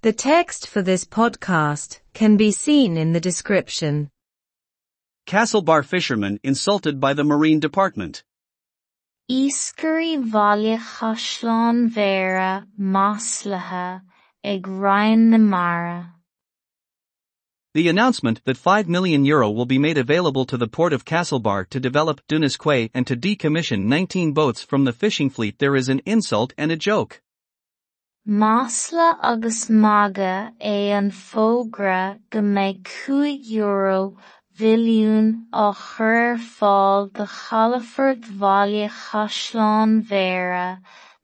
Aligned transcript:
The 0.00 0.12
text 0.12 0.68
for 0.68 0.80
this 0.80 1.04
podcast 1.04 1.98
can 2.14 2.36
be 2.36 2.52
seen 2.52 2.96
in 2.96 3.14
the 3.14 3.20
description. 3.20 4.10
Castlebar 5.26 5.84
fishermen 5.84 6.38
insulted 6.44 7.00
by 7.00 7.14
the 7.14 7.24
Marine 7.24 7.58
Department. 7.58 8.22
Íscurí 9.28 10.30
bhaile 10.30 10.78
chaisleán 10.78 11.90
mhéara 11.90 12.64
maslaithe 12.78 14.02
ag 14.44 14.68
Ryan 14.68 15.30
na 15.30 15.38
Mara. 15.38 16.14
The 17.74 17.88
announcement 17.88 18.44
that 18.44 18.56
5 18.56 18.88
million 18.88 19.24
euro 19.24 19.50
will 19.50 19.66
be 19.66 19.78
made 19.78 19.98
available 19.98 20.44
to 20.44 20.56
the 20.56 20.68
port 20.68 20.92
of 20.92 21.04
Castlebar 21.04 21.68
to 21.70 21.80
develop 21.80 22.20
Dunas 22.28 22.56
Quay 22.56 22.88
and 22.94 23.04
to 23.08 23.16
decommission 23.16 23.86
19 23.86 24.32
boats 24.32 24.62
from 24.62 24.84
the 24.84 24.92
fishing 24.92 25.28
fleet 25.28 25.58
there 25.58 25.74
is 25.74 25.88
an 25.88 26.02
insult 26.06 26.54
and 26.56 26.70
a 26.70 26.76
joke. 26.76 27.20
Masla 28.28 29.16
agus 29.22 29.70
maga 29.70 30.52
é 30.60 30.92
an 30.92 31.10
fógra 31.10 32.20
go 32.28 32.40
méid 32.42 32.86
5 32.86 33.40
euro 33.56 34.18
bhiliún 34.58 35.46
á 35.50 35.72
chur 35.72 36.36
fáil 36.36 37.08
de 37.14 37.24
chalafort 37.24 38.28
bhaile 38.42 38.84
chaisleán 38.98 40.04
mhéara 40.10 40.68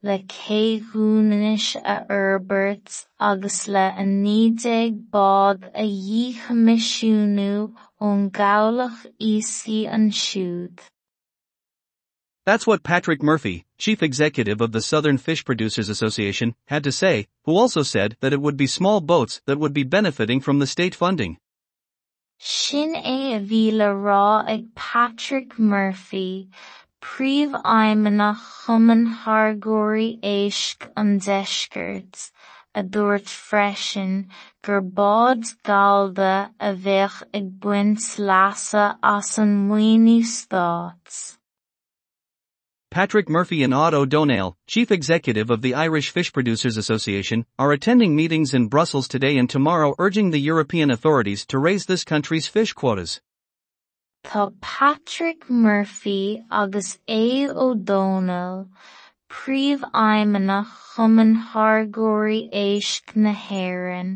le 0.02 0.16
céadúnis 0.32 1.76
a 1.84 1.96
Herbert 2.08 2.88
agus 3.20 3.68
le 3.68 3.86
a 4.02 4.04
nídéag 4.24 4.96
bád 5.12 5.68
a 5.74 5.84
dhíchoimisiúnú 5.84 7.52
ón 8.00 8.30
gabhlach 8.40 9.04
íoscí 9.20 9.84
an 9.98 10.08
siúd. 10.24 10.93
That's 12.46 12.66
what 12.66 12.82
Patrick 12.82 13.22
Murphy, 13.22 13.64
chief 13.78 14.02
executive 14.02 14.60
of 14.60 14.72
the 14.72 14.82
Southern 14.82 15.16
Fish 15.16 15.46
Producers 15.46 15.88
Association, 15.88 16.54
had 16.66 16.84
to 16.84 16.92
say, 16.92 17.26
who 17.44 17.56
also 17.56 17.82
said 17.82 18.18
that 18.20 18.34
it 18.34 18.42
would 18.42 18.58
be 18.58 18.66
small 18.66 19.00
boats 19.00 19.40
that 19.46 19.58
would 19.58 19.72
be 19.72 19.82
benefiting 19.82 20.40
from 20.40 20.58
the 20.58 20.66
state 20.66 20.94
funding. 20.94 21.38
Shin 22.36 22.96
a 22.96 23.40
rá 23.40 24.46
ag 24.46 24.74
Patrick 24.74 25.58
Murphy, 25.58 26.50
príomh-aidhmeannach 27.00 28.66
Chumann 28.66 29.24
Thar-Gcóirí 29.24 30.20
Éisc 30.20 30.90
an 30.98 31.20
Deisceart, 31.20 32.30
a 32.74 32.82
dúirt 32.82 33.24
freisin 33.24 34.26
gur 34.62 34.82
bád 34.82 35.44
galda 35.64 36.50
a 36.60 36.74
bheith 36.74 37.22
ag 37.32 37.58
buint 37.58 38.00
Stát. 40.26 41.38
Patrick 42.94 43.28
Murphy 43.28 43.64
and 43.64 43.72
Aodh 43.72 43.92
O'Donnell, 43.92 44.56
chief 44.68 44.92
executive 44.92 45.50
of 45.50 45.62
the 45.62 45.74
Irish 45.74 46.10
Fish 46.10 46.32
Producers 46.32 46.76
Association, 46.76 47.44
are 47.58 47.72
attending 47.72 48.14
meetings 48.14 48.54
in 48.54 48.68
Brussels 48.68 49.08
today 49.08 49.36
and 49.36 49.50
tomorrow 49.50 49.96
urging 49.98 50.30
the 50.30 50.38
European 50.38 50.92
authorities 50.92 51.44
to 51.46 51.58
raise 51.58 51.86
this 51.86 52.04
country's 52.04 52.46
fish 52.46 52.72
quotas. 52.72 53.20
Tá 54.24 54.54
Patrick 54.60 55.50
Murphy 55.50 56.44
agus 56.52 57.00
A. 57.08 57.48
O'Donnell, 57.48 58.68
príomh-aidhmeannach 59.36 60.72
Chumann 60.94 61.34
Thar-Gcóirí 61.50 62.40
Éisc 62.64 63.16
na 63.16 63.32
hÉireann, 63.46 64.12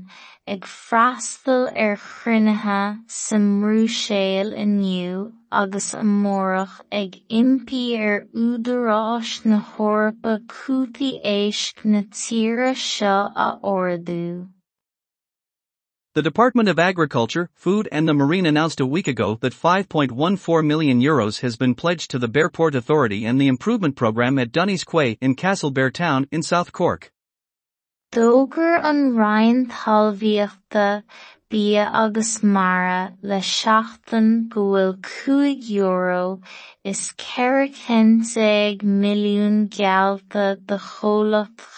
ag 0.46 0.66
freastal 0.72 1.64
ar 1.84 1.96
chruinnithe 2.02 2.82
sa 3.14 3.36
mhrúshéil 3.46 4.52
inniu 4.64 5.24
agus 5.62 5.88
amórach 6.02 6.76
ag 7.00 7.18
iompaí 7.40 7.82
ar 8.08 8.20
údaráis 8.44 9.32
na 9.44 9.58
hOrpa 9.72 10.38
cútaí 10.54 11.10
éisc 11.32 11.84
na 11.84 12.02
tíre 12.20 12.70
seo 12.84 13.18
a 13.46 13.48
ordú. 13.74 14.48
The 16.18 16.22
Department 16.22 16.68
of 16.68 16.80
Agriculture, 16.80 17.48
Food 17.54 17.88
and 17.92 18.08
the 18.08 18.12
Marine 18.12 18.44
announced 18.44 18.80
a 18.80 18.86
week 18.86 19.06
ago 19.06 19.38
that 19.40 19.52
5.14 19.52 20.66
million 20.66 21.00
euros 21.00 21.42
has 21.42 21.54
been 21.54 21.76
pledged 21.76 22.10
to 22.10 22.18
the 22.18 22.28
Bearport 22.28 22.74
Authority 22.74 23.24
and 23.24 23.40
the 23.40 23.46
improvement 23.46 23.94
program 23.94 24.36
at 24.36 24.50
Dunnies 24.50 24.82
Quay 24.82 25.16
in 25.20 25.36
Castlebar 25.36 25.92
Town 25.92 26.26
in 26.32 26.42
South 26.42 26.72
Cork. 26.72 27.12
Bia 31.50 31.84
agus 31.94 32.42
mara 32.42 33.12
le 33.22 33.38
seachtain 33.50 34.26
go 34.54 34.64
bhfuil 34.72 34.90
cúig 35.06 35.68
euro 35.74 36.24
is 36.92 37.00
ceithre 37.22 38.82
milliún 39.02 39.56
geallta 39.76 40.44
de 40.72 40.78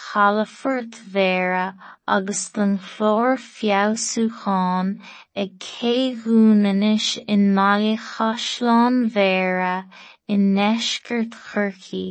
chalafort 0.01 0.99
mhéara 1.13 1.63
agus 2.17 2.43
den 2.57 2.73
chlór 2.89 3.39
feabhsúcháin 3.45 4.91
ag 5.45 5.55
in 7.37 7.47
mbaile 7.55 7.95
chaisleán 8.09 9.01
mhéara 9.15 9.73
i 10.27 10.41
ndeisceart 10.43 11.41
Chorcaí. 11.47 12.05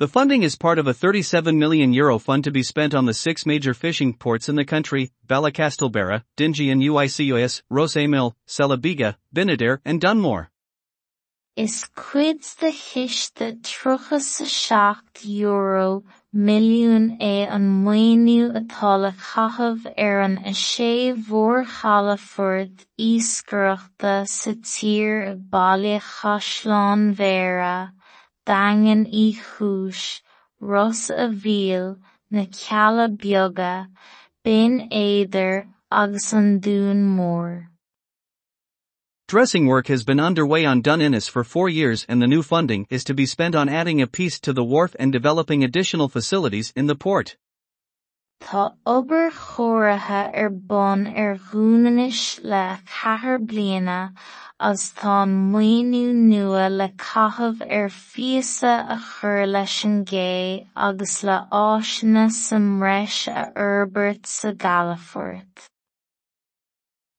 The 0.00 0.08
funding 0.08 0.42
is 0.42 0.56
part 0.56 0.80
of 0.80 0.88
a 0.88 0.92
37 0.92 1.56
million 1.56 1.92
euro 1.92 2.18
fund 2.18 2.42
to 2.42 2.50
be 2.50 2.64
spent 2.64 2.96
on 2.96 3.06
the 3.06 3.14
six 3.14 3.46
major 3.46 3.72
fishing 3.74 4.12
ports 4.12 4.48
in 4.48 4.56
the 4.56 4.64
country, 4.64 5.12
Ballacastelbera, 5.28 6.24
Dingy 6.36 6.68
and 6.70 6.82
UICOS, 6.82 7.62
Rosémil, 7.70 8.34
Celebiga, 8.44 9.14
Binader 9.32 9.78
and 9.84 10.00
Dunmore. 10.00 10.50
Is 11.54 11.86
cuid 11.94 12.40
de 12.58 12.72
chiiste 12.72 13.62
trocha 13.62 14.18
sa 14.18 14.44
seacht 14.44 15.24
euro 15.24 16.02
milliún 16.34 17.16
é 17.20 17.48
an 17.48 17.84
atá 17.84 19.00
le 19.00 19.12
caitheamh 19.12 19.86
ar 19.96 20.20
an 20.22 20.38
sé 20.38 21.14
mhór 21.14 21.64
chalafort 21.64 22.84
íoscaireachta 22.98 24.26
sa 24.26 24.50
tír 24.54 25.28
i 25.30 25.34
bpaile 25.36 26.00
chúis, 28.46 30.20
Ros 30.60 31.10
na 32.30 32.46
mór. 37.16 37.66
Dressing 39.26 39.66
work 39.66 39.86
has 39.88 40.04
been 40.04 40.20
underway 40.20 40.66
on 40.66 40.82
Dun 40.82 41.00
Innis 41.00 41.28
for 41.28 41.42
four 41.44 41.68
years 41.70 42.04
and 42.08 42.20
the 42.20 42.26
new 42.26 42.42
funding 42.42 42.86
is 42.90 43.04
to 43.04 43.14
be 43.14 43.24
spent 43.24 43.54
on 43.54 43.70
adding 43.70 44.02
a 44.02 44.06
piece 44.06 44.38
to 44.40 44.52
the 44.52 44.62
wharf 44.62 44.94
and 44.98 45.10
developing 45.10 45.64
additional 45.64 46.08
facilities 46.08 46.72
in 46.76 46.86
the 46.86 46.94
port. 46.94 47.36
Tá 48.44 48.74
obair 48.86 49.30
ar 50.40 50.50
bun 50.50 51.06
ar 51.06 51.38
le 52.42 52.78
bliana 53.38 54.12
tá 54.92 55.24
nua 56.12 56.68
le 56.68 56.90
ar 57.62 57.88
a 58.90 58.98
chur 59.00 59.46
leis 59.46 59.84
an 59.86 60.04
agus 60.76 61.24
le 61.24 61.48
áiseanna 61.50 62.30
sa 62.30 62.56
mhreis 62.56 63.28
a 63.28 63.50
sa. 64.26 65.70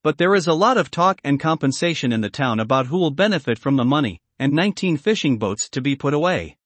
But 0.04 0.18
there 0.18 0.36
is 0.36 0.46
a 0.46 0.54
lot 0.54 0.78
of 0.78 0.92
talk 0.92 1.20
and 1.24 1.40
compensation 1.40 2.12
in 2.12 2.20
the 2.20 2.30
town 2.30 2.60
about 2.60 2.86
who 2.86 2.98
will 2.98 3.10
benefit 3.10 3.58
from 3.58 3.74
the 3.74 3.84
money, 3.84 4.20
and 4.38 4.52
19 4.52 4.96
fishing 4.96 5.38
boats 5.38 5.68
to 5.70 5.80
be 5.80 5.96
put 5.96 6.14
away. 6.14 6.56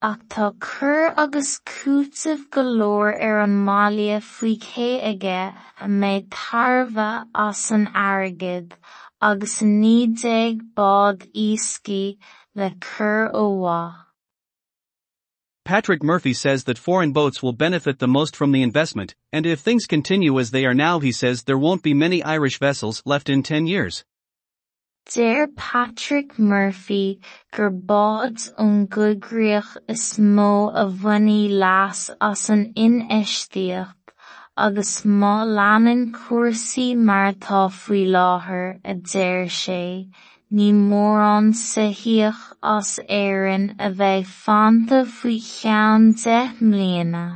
Ach 0.00 0.20
tá 0.28 0.56
cur 0.60 1.12
agus 1.16 1.58
cútamh 1.66 2.48
go 2.50 2.62
leor 2.62 3.20
ar 3.20 3.40
an 3.40 3.50
mália 3.66 4.20
faoi 4.22 4.56
cé 4.56 5.02
aige 5.02 5.52
a 5.80 5.86
méid 5.86 6.30
as 7.34 7.70
an 7.72 7.86
airgid 7.86 8.74
agus 9.20 9.58
ní 9.60 10.06
déag 10.14 10.60
bád 10.76 11.26
le 12.54 12.70
cur 12.80 13.28
ó. 13.34 13.94
Patrick 15.64 16.04
Murphy 16.04 16.32
says 16.32 16.62
that 16.62 16.78
foreign 16.78 17.10
boats 17.12 17.42
will 17.42 17.52
benefit 17.52 17.98
the 17.98 18.06
most 18.06 18.36
from 18.36 18.52
the 18.52 18.62
investment, 18.62 19.16
and 19.32 19.46
if 19.46 19.58
things 19.58 19.86
continue 19.86 20.38
as 20.38 20.52
they 20.52 20.64
are 20.64 20.74
now, 20.74 21.00
he 21.00 21.10
says 21.10 21.42
there 21.42 21.58
won't 21.58 21.82
be 21.82 21.92
many 21.92 22.22
Irish 22.22 22.60
vessels 22.60 23.02
left 23.04 23.28
in 23.28 23.42
10 23.42 23.66
years. 23.66 24.04
Deir 25.14 25.46
Patrick 25.46 26.38
Murphy 26.38 27.18
gur 27.50 27.70
bád 27.70 28.36
ón 28.58 29.80
is 29.88 30.18
mó 30.18 30.70
a 30.74 30.84
bhainní 30.84 31.48
leas 31.48 32.10
as 32.20 32.50
an 32.50 32.74
ineisteacht 32.74 33.94
agus 34.54 35.04
má 35.06 35.46
leanann 35.46 36.12
cuasaí 36.12 36.94
mar 36.94 37.32
tá 37.32 37.62
faoi 37.70 38.04
láthair 38.16 38.80
a 38.84 38.94
deir 38.94 39.46
sé, 39.46 40.10
ní 40.52 40.68
mór 40.74 41.20
an 41.24 41.52
saothíoch 41.54 42.44
as 42.62 43.00
éireann 43.08 43.68
a 43.78 43.90
bheith 43.90 44.32
fanta 44.44 45.04
faoi 45.06 45.38
cheann 45.40 46.12
de 46.22 46.40
mbliana. 46.60 47.26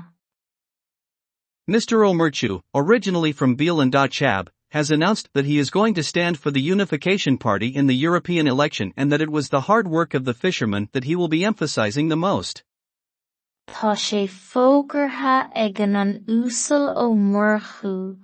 Mr. 1.71 2.07
O'Murchu, 2.07 2.61
originally 2.75 3.33
from 3.33 3.55
Beal 3.55 3.81
and 3.81 3.93
Chab, 3.93 4.49
has 4.73 4.91
announced 4.91 5.29
that 5.35 5.45
he 5.45 5.59
is 5.59 5.69
going 5.71 5.93
to 5.93 6.03
stand 6.03 6.39
for 6.39 6.51
the 6.51 6.61
Unification 6.61 7.37
Party 7.37 7.69
in 7.69 7.87
the 7.87 7.95
European 7.95 8.47
election 8.47 8.93
and 8.97 9.13
that 9.13 9.21
it 9.21 9.31
was 9.31 9.51
the 9.51 9.61
hard 9.69 9.87
work 9.87 10.15
of 10.15 10.25
the 10.25 10.33
fishermen 10.33 10.89
that 10.93 11.05
he 11.05 11.15
will 11.15 11.29
be 11.29 11.45
emphasizing 11.45 12.09
the 12.09 12.17
most. 12.17 12.63
Tá 13.69 13.93
sé 14.05 14.27
fógartha 14.29 15.51
ag 15.55 15.79
an 15.81 16.25
úsáil 16.27 16.89
ó 16.97 17.07
murchú 17.15 18.17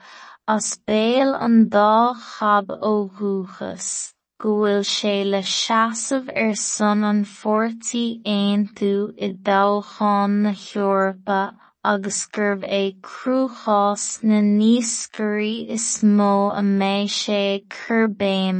as 0.49 0.79
béal 0.89 1.37
an 1.39 1.69
dá 1.69 2.15
chabb 2.17 2.69
ó 2.81 3.11
dhúchas, 3.19 4.15
go 4.41 4.57
bhfuil 4.63 5.31
le 5.33 5.43
seasamh 5.43 6.33
ar 6.35 6.55
son 6.55 7.05
an 7.05 7.25
phoirtí 7.37 8.05
aontú 8.25 8.93
i 9.27 9.35
dtoghcháin 9.35 10.43
na 10.47 10.53
Heorpa 10.65 11.43
agus 11.85 12.27
gurbh 12.33 12.65
é 12.69 12.93
cruachás 13.01 14.21
na 14.23 14.41
níoscairí 14.41 15.69
is 15.69 16.03
mó 16.03 16.51
a 16.53 16.61
mbeidh 16.61 17.09
sé 17.09 17.63
ag 17.63 17.75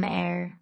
air. 0.03 0.59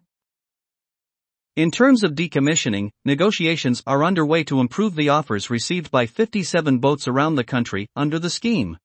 In 1.56 1.70
terms 1.70 2.02
of 2.04 2.14
decommissioning, 2.14 2.90
negotiations 3.04 3.82
are 3.86 4.04
underway 4.04 4.44
to 4.44 4.60
improve 4.60 4.94
the 4.94 5.08
offers 5.08 5.50
received 5.50 5.90
by 5.90 6.06
57 6.06 6.78
boats 6.78 7.08
around 7.08 7.34
the 7.34 7.44
country 7.44 7.88
under 7.96 8.18
the 8.18 8.30
scheme. 8.30 8.78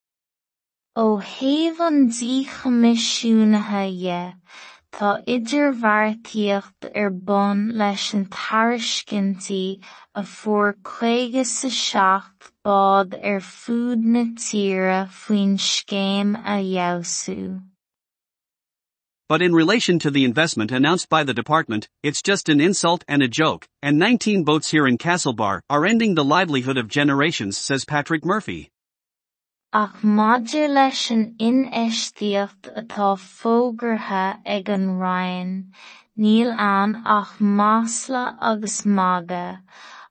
Ó 0.95 1.21
thaobh 1.21 1.79
an 1.79 2.09
díchomisisiúnaithe 2.09 4.35
tá 4.93 5.25
idirbheartaíocht 5.25 6.89
ar 6.95 7.09
bun 7.09 7.61
leis 7.73 8.13
an 8.13 8.27
a 10.15 10.23
fuair 10.23 10.73
seacht 11.43 12.51
bád 12.63 13.15
ar 13.31 13.39
fud 13.41 14.03
na 14.13 14.23
faoin 15.19 15.57
scéim 15.57 16.35
a. 16.45 17.59
But 19.29 19.41
in 19.41 19.53
relation 19.53 19.97
to 19.99 20.11
the 20.11 20.25
investment 20.25 20.71
announced 20.71 21.09
by 21.09 21.23
the 21.23 21.33
department, 21.33 21.89
it's 22.03 22.21
just 22.21 22.49
an 22.49 22.61
insult 22.61 23.03
and 23.07 23.23
a 23.23 23.27
joke, 23.27 23.67
and 23.81 23.97
19 23.97 24.43
boats 24.43 24.69
here 24.69 24.85
in 24.85 24.99
Castlebar 24.99 25.61
are 25.71 25.85
ending 25.85 26.13
the 26.13 26.23
livelihood 26.23 26.77
of 26.77 26.87
generations, 26.87 27.57
says 27.57 27.83
Patrick 27.83 28.23
Murphy. 28.23 28.72
Ach 29.75 30.03
maidir 30.03 30.67
leis 30.69 31.09
an 31.09 31.21
inéistíocht 31.39 32.67
atá 32.79 33.07
fógartha 33.17 34.37
ag 34.45 34.69
an 34.69 34.99
Ryan, 34.99 35.73
níl 36.15 36.51
an 36.65 37.01
ach 37.07 37.39
másla 37.39 38.37
agus 38.39 38.85
maga, 38.85 39.63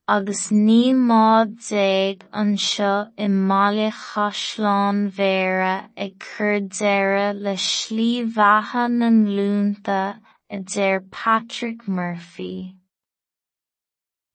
agus 0.09 0.49
ní 0.51 0.81
máid 1.11 1.55
déag 1.69 2.27
anseo 2.43 3.13
i 3.17 3.31
mbaile 3.37 3.93
Chaisleán 4.01 5.01
Mhéara 5.13 5.77
ag 5.97 6.19
cur 6.19 6.59
deireadh 6.81 7.41
le 7.47 7.55
slí 7.69 8.11
bheatha 8.35 8.91
na 8.91 9.15
nglúnta 9.21 10.19
a 10.51 11.01
Patrick 11.13 11.87
Murphy. 11.87 12.75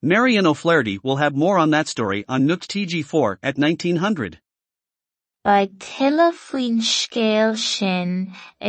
Marion 0.02 0.46
O'Flaherty 0.48 1.00
will 1.04 1.18
have 1.18 1.36
more 1.36 1.58
on 1.58 1.72
that 1.72 1.90
story 1.90 2.24
on 2.30 2.48
Nuacht 2.48 2.70
TG4 2.72 3.40
at 3.44 3.58
1900. 3.58 4.40
Ba 5.48 5.60
tuilleadh 5.84 6.40
faoin 6.46 6.80
scéal 6.86 7.54
sin 7.56 8.10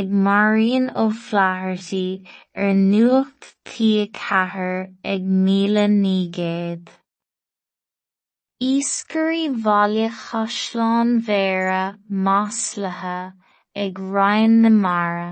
ag 0.00 0.12
Marian 0.26 0.84
O'Flaherty 1.04 2.22
ar 2.54 2.70
nuacht 2.90 3.48
tíochmhaithir 3.70 4.76
ag 5.14 5.24
míle 5.46 5.86
nígéad. 5.94 6.84
Íoscairí 8.68 9.42
bhaile 9.64 10.06
Chaisleán 10.20 11.10
Mhéara 11.26 11.82
Maslaithe 12.28 13.32
ag 13.74 13.98
Ryan 13.98 14.62
na 14.62 14.70
Mara. 14.70 15.30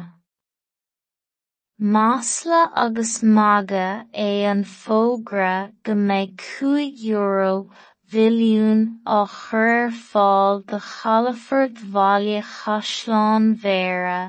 Masla 1.80 2.72
agus 2.74 3.22
maga 3.22 3.88
é 4.12 4.50
an 4.50 4.64
fógra 4.64 5.56
go 5.84 5.94
mbeidh 5.94 6.38
cúig 6.42 7.04
euro 7.14 7.70
mhilliún 8.12 8.82
á 9.04 9.20
chur 9.26 9.70
ar 9.76 9.90
fáil 10.10 10.60
de 10.70 10.78
chalafort 10.90 11.80
bhaile 11.94 12.42
Chaisleán 12.50 13.48
Mhéara 13.62 14.20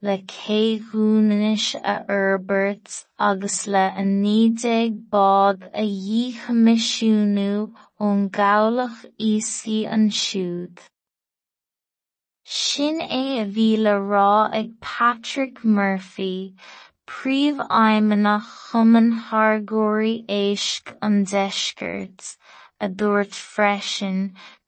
le 0.00 0.16
céadúnis 0.32 1.74
a 1.92 1.96
fhorbairt 2.06 3.04
agus 3.18 3.66
le 3.66 3.84
a 4.02 4.04
nídéag 4.08 4.96
bád 5.12 5.66
a 5.82 5.84
dhíchoimisiúnú 5.84 7.52
ón 8.08 8.22
gabhlach 8.38 9.04
íosaí 9.18 9.78
an 9.96 10.08
siúd. 10.20 10.88
Sin 12.44 13.00
é 13.02 13.42
a 13.42 13.46
bhí 13.54 13.70
le 13.76 13.98
rá 13.98 14.48
ag 14.60 14.72
Patrick 14.80 15.64
Murphy, 15.64 16.54
príomh-aidhmeannach 17.04 18.48
Chumann 18.70 19.10
Thar-Gcóirí 19.26 20.24
Éisc 20.28 20.96
an 21.02 21.24
Deisceart, 21.26 22.37
a 22.80 22.88
dúirt 22.88 23.34
freisin 23.34 24.20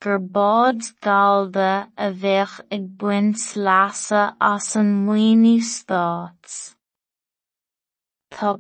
gur 0.03 0.19
bád 0.37 0.81
galda 1.07 1.73
a 1.97 2.09
bheadh 2.23 2.57
ag 2.77 2.85
baint 2.99 3.43
leasa 3.67 4.23
as 4.41 4.77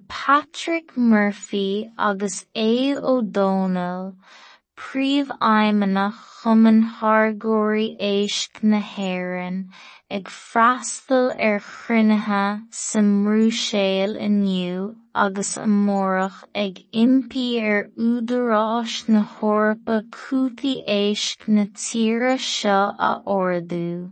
Patrick 0.09 0.97
Murphy 0.97 1.91
agus 1.97 2.45
Éad 2.55 3.03
O'Donnell, 3.03 4.15
príomh-aidhmeannach 4.81 6.21
Chumann 6.41 6.83
Thar-Gcóirí 6.97 7.89
Éisc 8.11 8.63
na 8.63 8.81
hÉireann 8.81 9.59
ag 10.19 10.31
freastal 10.35 11.27
ar 11.49 11.59
chruinnithe 11.65 12.45
sa 12.83 13.03
mbrúshéil 13.09 14.15
inniu 14.27 14.87
agus 15.25 15.51
amórach 15.65 16.39
ag 16.63 16.81
iompaí 17.03 17.45
ar 17.73 17.83
údaráis 18.07 18.97
na 19.09 19.23
Heorpa 19.35 19.99
cútaí 20.17 20.73
éisc 20.97 21.47
na 21.59 21.67
tíre 21.83 22.33
seo 22.47 22.81
a 23.11 23.13
ordú. 23.37 24.11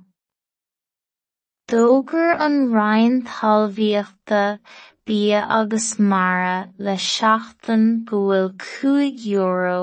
D'fhógair 1.69 2.37
an 2.49 2.61
Ryan 2.77 3.23
talmhaíochta 3.33 4.45
bia 5.09 5.41
agus 5.49 5.99
mara 5.99 6.69
le 6.87 6.95
seachtain 7.03 7.85
go 8.09 8.19
bhfuil 8.25 8.51
cúig 8.65 9.23
euro 9.35 9.79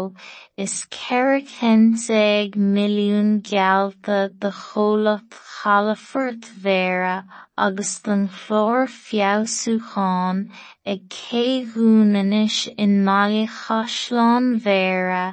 is 0.66 0.76
ceithre 0.96 1.40
centaig 1.54 2.58
milliún 2.76 3.32
geallta 3.48 4.20
de 4.44 4.52
chomhlacht 4.60 5.40
chalafort 5.54 6.46
Mhéara 6.66 7.16
agus 7.58 7.96
den 8.06 8.28
chlór 8.38 8.86
feabhsúcháin 9.00 10.46
ag 10.94 11.10
in 12.86 12.94
mbaile 13.08 13.44
Chaisleán 13.58 14.52
Mhéara 14.68 15.28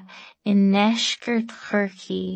i 0.47 0.55
ndeisceart 0.63 1.53
Chorcaí. 1.67 2.27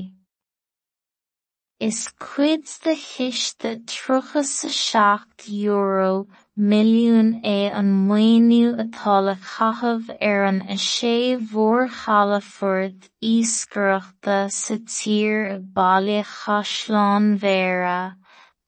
Is 1.80 2.02
cuid 2.26 2.68
de 2.84 2.94
chiste 3.06 3.70
trochas 3.94 4.58
sa 4.58 4.68
seacht 4.68 5.48
euro 5.48 6.26
milliún 6.56 7.40
é 7.44 7.70
an 7.70 7.88
maoiniú 8.08 8.68
atá 8.80 9.16
le 9.20 9.34
caitheamh 9.36 10.08
ar 10.28 10.44
an 10.50 10.60
aisé 10.74 11.36
mhórchalafort 11.36 13.10
iascaireachta 13.30 14.38
sa 14.58 14.76
tír 14.94 15.34
i 15.54 15.58
bpaile 15.74 16.22
Chaisleán 16.24 17.26
Mhéara, 17.42 18.16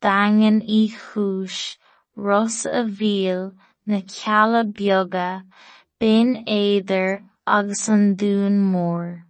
daingean 0.04 0.60
í 0.80 0.82
chúis, 0.92 1.78
Ros 2.14 2.66
a 2.66 2.84
Mhíl, 2.84 3.54
na 3.86 4.02
cealla 4.16 4.62
beaga, 4.64 5.44
bin 5.98 6.44
éidir 6.44 7.22
agus 7.46 7.88
an 7.88 8.16
dún 8.16 8.60
mór. 8.68 9.27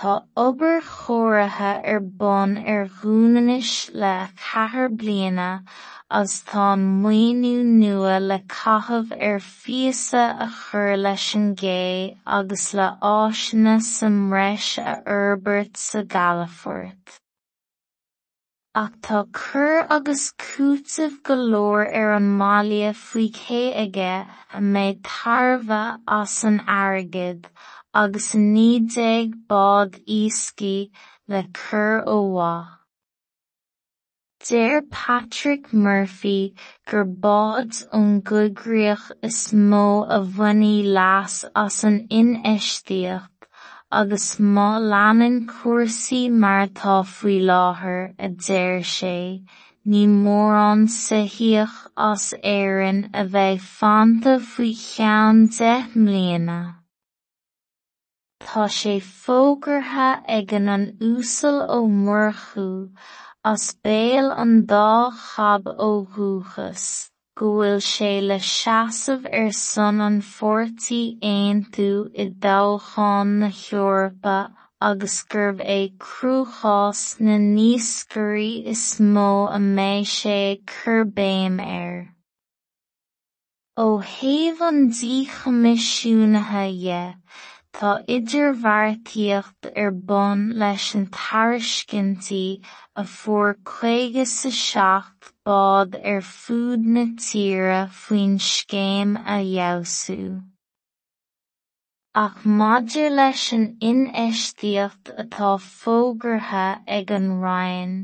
Tá 0.00 0.12
obair 0.34 0.80
chomhairtha 0.80 1.70
ar 1.92 2.00
bun 2.00 2.52
ar 2.74 2.86
dhúnais 3.00 3.72
le 3.92 4.12
ceathair 4.42 4.88
bliana 5.00 5.48
agus 6.10 6.36
tá 6.50 6.68
maoiniú 6.84 7.58
nua 7.72 8.14
le 8.28 8.38
caitheamh 8.54 9.12
ar 9.28 9.36
phíosa 9.48 10.22
a 10.44 10.46
chur 10.60 10.96
leis 10.96 11.26
an 11.40 11.44
gcé 11.62 12.16
agus 12.38 12.64
le 12.78 12.86
áiseanna 13.10 13.74
sa 13.88 14.08
mreis 14.14 14.68
a 14.78 14.94
fhorbairt 15.04 15.76
sa 15.76 16.02
gCealafort. 16.14 17.18
Ach 18.84 18.94
tá 19.02 19.20
cur 19.40 19.86
agus 19.98 20.32
cútamh 20.46 21.22
go 21.22 21.36
leor 21.36 21.84
ar 22.00 22.14
an 22.14 22.30
mbaile 22.38 22.94
faoi 23.02 23.28
cé 23.42 23.60
aige 23.84 24.14
a 24.54 24.64
mbeidh 24.70 25.04
tarbha 25.10 25.82
as 26.20 26.42
an 26.52 26.58
airgid 26.78 27.52
nídéag 27.94 29.32
bád 29.48 30.00
iascaí 30.06 30.90
le 31.28 31.42
cur 31.52 32.04
ó 32.06 32.18
mhaith. 32.34 32.76
Deir 34.48 34.80
Patrick 34.90 35.72
Murphy 35.72 36.54
gur 36.88 37.04
bád 37.04 37.82
ón 37.92 38.22
gcógraíoch 38.22 39.10
is 39.22 39.52
mó 39.52 40.06
a 40.08 40.20
bhainní 40.20 40.84
leas 40.84 41.44
as 41.54 41.84
an 41.84 42.06
inéistíocht 42.08 43.50
agus 43.92 44.38
má 44.38 44.78
leanann 44.78 45.46
cúrsaí 45.50 46.30
mar 46.30 46.66
atá 46.66 47.04
faoi 47.04 47.38
láthair 47.50 48.14
a 48.18 48.28
deir 48.48 48.82
sé, 48.94 49.44
ní 49.84 50.06
mórán 50.06 50.88
saothaíoch 50.88 51.78
as 51.96 52.32
éireann 52.56 53.10
a 53.12 53.24
bheidh 53.36 53.70
fanta 53.78 54.38
faoi 54.40 54.74
cheann 54.74 55.48
de 55.58 55.74
mbliana. 55.94 56.79
Tá 58.40 58.66
sé 58.72 59.00
fógartha 59.00 60.24
ag 60.36 60.52
an 60.74 60.84
úsáil 60.98 61.58
ó 61.76 61.80
murchú 61.86 62.68
as 63.44 63.64
béal 63.84 64.32
an 64.42 64.66
dá 64.66 65.12
chab 65.12 65.68
ó 65.86 65.90
dhúchas, 66.14 67.10
go 67.36 67.50
bhfuil 67.58 67.80
sé 67.88 68.10
le 68.28 68.38
seasamh 68.52 69.28
ar 69.40 69.52
son 69.52 70.00
an 70.06 70.18
pháirtí 70.30 71.02
aontú 71.32 71.90
i 72.24 72.26
dtoghcháin 72.44 73.36
na 73.42 73.50
Heorpa 73.60 74.38
agus 74.80 75.16
gurbh 75.34 75.60
é 75.76 75.92
cruachás 75.98 77.20
na 77.20 77.36
níoscairí 77.36 78.64
is 78.72 78.84
mó 79.14 79.30
a 79.52 79.60
mbeidh 79.68 80.10
sé 80.16 80.38
ag 80.54 80.64
curbéim 80.74 81.60
air. 81.60 82.16
Ó 83.76 84.00
thaobh 84.16 84.66
an 84.72 84.82
dí 84.96 85.14
coimisiúnaithe 85.36 86.66
dhé, 86.82 87.02
Tá 87.78 87.90
idirbheartaíocht 88.14 89.68
ar 89.82 89.90
bun 90.08 90.40
leis 90.62 90.86
an 90.98 91.06
tairiscintí 91.16 92.44
a 93.02 93.04
fuair 93.04 93.54
caoga 93.70 94.24
sa 94.26 94.50
seacht 94.50 95.32
bád 95.46 95.94
ar 96.12 96.20
fud 96.20 96.84
na 96.94 97.04
tíre 97.26 97.82
faoin 98.00 98.34
scéim 98.50 99.14
a 99.34 99.38
fheabhsú. 99.44 100.18
Ach 102.24 102.42
maidir 102.58 103.10
leis 103.14 103.52
an 103.56 103.66
ineistiacht 103.90 105.14
atá 105.24 105.52
fógartha 105.62 106.66
ag 106.98 107.12
an 107.18 107.28
Rhein, 107.44 107.94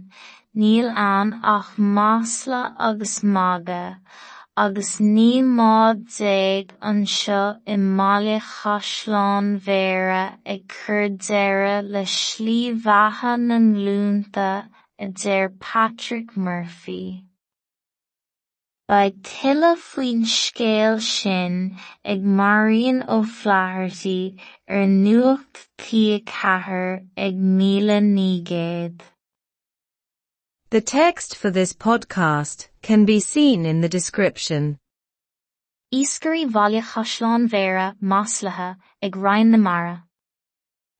níl 0.54 0.88
ann 1.08 1.34
ach 1.42 1.74
Masla 1.76 2.62
agus 2.78 3.22
Maga, 3.22 4.00
agus 4.56 4.96
ní 5.04 5.42
máid 5.44 5.98
déag 6.16 6.70
anseo 6.90 7.40
i 7.72 7.74
mbaile 7.76 8.36
Chaisleán 8.40 9.50
Mhéara 9.66 10.22
ag 10.52 10.62
cur 10.74 11.08
deireadh 11.24 11.90
le 11.96 12.04
slí-bheatha 12.12 13.32
na 13.38 13.58
nglúnta 13.64 14.50
a 14.98 15.08
deir 15.08 15.50
Patrick 15.60 16.34
Murphy. 16.36 17.24
Ba 18.88 19.10
tuilleadh 19.28 19.82
faoin 19.88 20.22
scéal 20.24 21.02
sin 21.02 21.76
ag 22.14 22.22
Marion 22.22 23.02
O'Flaherty 23.16 24.38
ar 24.68 24.86
nuacht 24.86 25.66
tíochmhaithe 25.84 27.04
ag 27.26 27.34
míle 27.58 28.00
nígéad. 28.08 29.04
The 30.70 30.80
text 30.80 31.36
for 31.36 31.50
this 31.50 31.74
podcast 31.74 32.68
can 32.86 33.04
be 33.04 33.18
seen 33.18 33.66
in 33.66 33.80
the 33.80 33.88
description. 33.88 34.78
Iskari 35.92 36.44
bhaile 36.56 36.82
Chaisleán 36.90 37.48
vera 37.48 37.96
Maslatha 38.00 38.76
ag 39.02 39.16
Mara. 39.16 40.04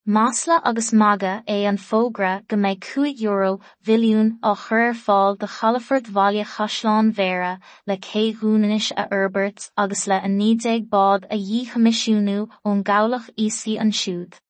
Masla 0.09 0.61
agus 0.65 0.93
maga 0.93 1.45
er 1.49 1.53
é 1.53 1.69
an 1.69 1.79
fógra 1.79 2.33
go 2.49 2.57
méid 2.57 2.83
5 2.85 3.21
euro 3.21 3.61
bhiliún 3.85 4.39
á 4.43 4.57
chur 4.65 4.95
fáil 4.95 5.39
de 5.39 5.47
chalafort 5.47 6.11
bhaile 6.17 6.45
Chaisleán 6.55 7.13
Mhéara 7.15 7.61
le 7.87 7.97
céúnis 7.99 8.91
a 8.97 9.07
Herbert 9.13 9.71
agus 9.77 10.09
le 10.09 10.17
a 10.17 10.29
nídéag 10.39 10.89
bád 10.89 11.31
a 11.31 11.37
dhí 11.37 11.61
comisiúnú 11.71 12.49
ón 12.65 12.83
gabhlach 12.83 13.31
ísí 13.37 13.79
an 13.79 13.93
siúd. 13.93 14.41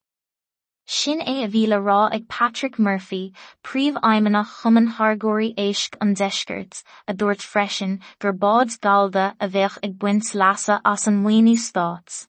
Sin 0.89 1.19
é 1.19 1.43
a 1.43 1.47
bhí 1.49 1.67
le 1.67 1.75
rá 1.75 2.09
ag 2.13 2.29
Patrick 2.29 2.79
Murphy, 2.79 3.33
príomh-aidhmeannach 3.61 4.51
chumann 4.61 4.93
thar-gcóirí 4.93 5.53
éisc 5.57 5.97
an 5.99 6.13
deisceart, 6.15 6.81
a 7.09 7.13
dúirt 7.13 7.43
freisin 7.43 7.99
gur 8.19 8.31
bád 8.31 8.79
galda 8.79 9.35
a 9.37 9.49
bheith 9.49 9.77
ag 9.83 9.99
buint 9.99 10.33
leasa 10.33 10.79
as 10.85 11.05
an 11.05 11.21
mhaoiniú 11.25 11.57
Stát. 11.57 12.27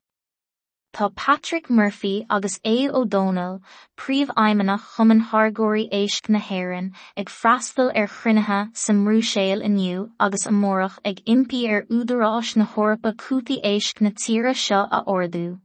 Tá 0.92 1.14
Patrick 1.14 1.70
Murphy 1.70 2.26
agus 2.28 2.58
é 2.64 2.90
O'Donnell, 2.92 3.62
príomh-aidhmeannach 3.96 4.90
chumann 4.96 5.22
thar-gcóirí 5.30 5.88
éisc 5.92 6.28
na 6.28 6.40
hÉireann 6.40 6.90
ag 7.16 7.30
freastal 7.30 7.92
ar 7.94 8.08
chruinnithe 8.08 8.74
sa 8.74 8.92
mhrúshéal 8.92 9.62
inniu 9.62 10.10
agus 10.18 10.48
amórach 10.48 10.98
ag 11.04 11.22
impi 11.26 11.62
ar 11.70 11.86
údaráis 11.86 12.56
na 12.56 12.64
hOrpa 12.64 13.14
cútaí 13.14 13.62
éisc 13.62 14.00
na 14.00 14.10
tíre 14.10 14.56
seo 14.66 14.82
a 14.90 15.04
ordú. 15.06 15.60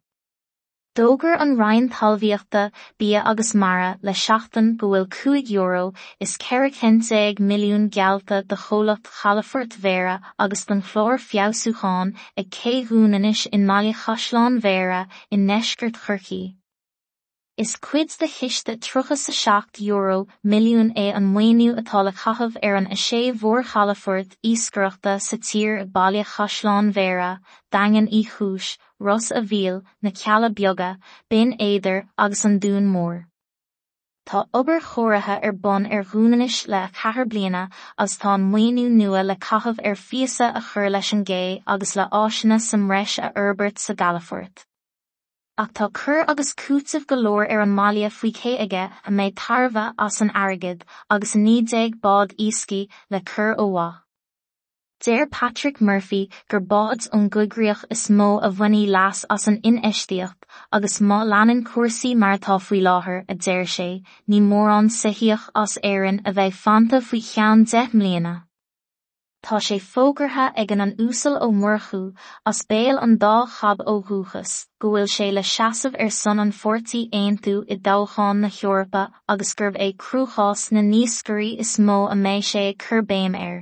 Dógur 0.95 1.35
an 1.41 1.57
Ryan 1.57 1.89
talmhíochta 1.89 2.71
bí 2.99 3.07
agus 3.19 3.55
mara 3.55 3.97
le 4.03 4.13
seaachtain 4.23 4.67
go 4.77 4.89
bhfuil 4.91 5.07
cuaig 5.15 5.49
euro 5.53 5.81
is 6.19 6.37
ceirchéag 6.43 7.41
milliún 7.51 7.89
gealta 7.95 8.43
de 8.47 8.59
cholacht 8.65 9.09
chalafortt 9.21 9.79
mhéra 9.85 10.19
agus 10.37 10.65
den 10.65 10.83
chlór 10.91 11.17
fiabsúáin 11.27 12.13
ag 12.37 12.51
céhúnanis 12.59 13.47
in 13.51 13.65
maiile 13.71 13.95
chaisláán 14.03 14.61
mhéra 14.61 15.07
in 15.31 15.47
neisgurt 15.47 15.97
churcií. 16.05 16.43
Is 17.55 17.75
cuid 17.77 18.09
de 18.17 18.25
chiiste 18.25 18.79
trochas 18.81 19.25
sa 19.25 19.31
seacht 19.31 19.79
euro 19.79 20.25
milliún 20.43 20.91
é 20.97 21.13
an 21.15 21.25
mhaoiniú 21.33 21.75
atá 21.77 22.03
le 22.03 22.11
chathamh 22.11 22.57
ar 22.63 22.77
an 22.77 22.87
sé 23.01 23.31
mhór 23.31 23.61
chalafort 23.71 24.33
íscaireachta 24.51 25.21
sa 25.21 25.37
tír 25.37 25.81
i 25.81 25.85
Baile 25.85 26.23
Chaisleán 26.23 26.89
Mhéara, 26.95 27.37
daingean 27.71 28.09
í 28.09 28.23
chúis 28.25 28.79
Ros 28.99 29.29
a 29.29 29.43
bhíal 29.51 29.83
na 30.01 30.09
cealla 30.09 30.49
beaga, 30.49 30.97
bin 31.29 31.53
éidir 31.59 32.09
agus 32.17 32.43
an 32.43 32.59
dún 32.59 32.89
mór. 32.95 33.27
Tá 34.25 34.47
obair 34.51 34.81
chóirithe 34.81 35.37
ar 35.37 35.53
bun 35.53 35.85
ar 35.85 36.03
gúnanis 36.03 36.67
le 36.67 36.89
cethir 36.89 37.29
bliana 37.29 37.65
agus 37.99 38.17
tá 38.17 38.35
muoinú 38.49 38.89
nua 38.89 39.21
le 39.21 39.35
cathmh 39.35 39.85
ar 39.85 39.95
fiasa 40.09 40.51
a 40.55 40.61
chur 40.73 40.89
leis 40.89 41.13
an 41.13 41.23
gé 41.23 41.61
agus 41.67 41.95
le 41.95 42.09
áisina 42.11 42.59
sam 42.59 42.89
reis 42.89 43.19
a 43.19 43.31
Herbert 43.35 43.77
sa 43.77 43.93
Galafort. 43.93 44.65
Ach 45.55 45.69
tá 45.71 45.87
chur 45.93 46.25
agus 46.27 46.51
cútamh 46.55 47.05
golóir 47.05 47.45
ar 47.47 47.61
an 47.61 47.73
mália 47.79 48.07
faoi 48.13 48.31
cé 48.37 48.53
aige 48.61 48.85
a 49.09 49.11
méid 49.17 49.35
tarbha 49.41 49.93
as 50.05 50.19
an 50.19 50.31
airgid 50.43 50.81
agus 51.15 51.35
ní 51.41 51.61
déag 51.73 51.99
bád 52.05 52.31
ísci 52.45 52.79
le 53.11 53.19
chur 53.19 53.53
óhá. 53.63 53.99
Deir 55.05 55.27
Patrick 55.27 55.79
Murphy 55.79 56.31
gur 56.49 56.59
bád 56.71 57.05
ón 57.17 57.29
gcuiggríoch 57.29 57.83
is 57.91 58.07
mó 58.07 58.29
a 58.41 58.49
bhainní 58.49 58.87
leas 58.95 59.25
as 59.29 59.47
an 59.47 59.59
ineisteocht 59.61 60.49
agus 60.71 60.97
má 61.11 61.19
leanan 61.33 61.61
cuasaí 61.69 62.15
mar 62.15 62.39
tá 62.39 62.57
faoi 62.69 62.81
láthair 62.87 63.23
a 63.29 63.35
deir 63.35 63.69
sé, 63.75 64.01
ní 64.27 64.41
mór 64.41 64.71
an 64.77 64.89
sihíoch 64.89 65.49
as 65.53 65.77
éan 65.83 66.19
a 66.25 66.33
bheith 66.33 66.57
fanta 66.65 67.01
faoi 67.11 67.21
chean 67.29 67.63
de 67.63 67.85
mlíana. 67.93 68.35
Tá 69.43 69.57
sé 69.59 69.75
fógartha 69.77 70.53
ag 70.55 70.71
an 70.71 70.81
an 70.83 70.91
úsal 71.05 71.33
ó 71.45 71.47
murchú 71.51 72.15
as 72.49 72.59
béal 72.69 72.99
an 73.05 73.17
dá 73.23 73.45
chab 73.55 73.81
ó 73.91 73.95
thuchas, 74.07 74.51
go 74.79 74.91
bhfuil 74.91 75.09
sé 75.13 75.25
le 75.33 75.41
seaamh 75.49 75.97
ar 76.03 76.11
son 76.17 76.39
an 76.43 76.53
fortaí 76.59 77.01
aonú 77.19 77.55
i 77.75 77.75
dogháin 77.87 78.39
na 78.43 78.49
Heorpa 78.57 79.01
agus 79.33 79.53
gurbh 79.61 79.79
é 79.85 79.89
cruúchás 80.03 80.71
na 80.71 80.79
níoscairí 80.79 81.49
is 81.59 81.73
mó 81.77 81.97
a 82.09 82.15
méid 82.15 82.45
sé 82.51 82.63
churbéim 82.85 83.35
air. 83.39 83.59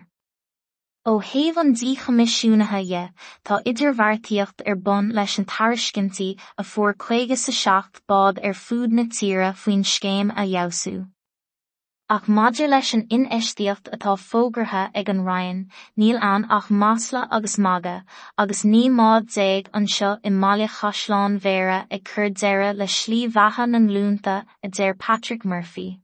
Ó 1.03 1.17
thaobh 1.29 1.57
an 1.63 1.73
dí 1.73 1.95
choimisiúnaithe 2.03 2.83
dhé, 2.91 3.01
tá 3.43 3.57
idirbheartaíocht 3.71 4.61
ar 4.67 4.77
bun 4.89 5.09
leis 5.17 5.39
an 5.39 5.49
tairiscintí 5.55 6.29
a 6.59 6.67
fuair 6.73 6.93
chuige 7.05 7.39
sa 7.45 7.55
seacht 7.63 8.03
bád 8.05 8.43
ar 8.45 8.53
fud 8.53 8.93
na 8.99 9.07
tíre 9.17 9.49
faoin 9.63 9.81
scéim 9.95 10.29
a 10.29 10.45
fheabhsú. 10.45 10.95
Ach 12.13 12.25
maidir 12.27 12.67
leis 12.67 12.89
an 12.95 13.03
ineistiacht 13.15 13.85
atá 13.95 14.13
fógartha 14.21 14.79
ag 15.01 15.09
an 15.11 15.21
Rhein, 15.27 15.59
níl 15.97 16.17
an 16.29 16.45
ach 16.55 16.67
Masla 16.81 17.21
agus 17.37 17.57
Maga, 17.57 18.03
agus 18.37 18.63
ní 18.71 18.81
mád 18.95 19.29
déag 19.35 19.69
anseo 19.79 20.09
i 20.21 20.31
Mbaile 20.39 20.67
Chaisleán 20.73 21.37
Mhéara 21.45 21.77
ag 21.89 22.03
deireadh 22.41 22.81
le 22.81 22.87
slí-bheatha 22.97 23.69
na 23.69 23.79
nglúnta 23.85 24.35
a 24.61 24.67
deir 24.67 24.93
Patrick 24.93 25.45
Murphy. 25.45 26.01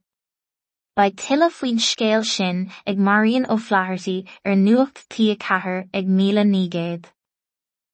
Ba 0.96 1.10
tuilleadh 1.10 1.56
faoin 1.58 1.84
scéal 1.90 2.24
sin 2.24 2.64
ag 2.86 2.96
Marion 3.10 3.44
O'Flaherty 3.50 4.18
ar 4.46 4.56
nuacht 4.64 5.04
tíochmhaithe 5.10 5.90
ag 5.92 6.08
míle 6.08 6.48
nígéad. 6.54 7.12